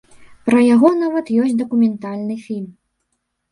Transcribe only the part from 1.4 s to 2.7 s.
ёсць дакументальны фільм.